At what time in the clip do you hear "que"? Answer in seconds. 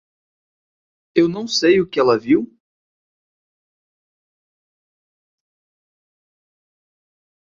1.87-1.99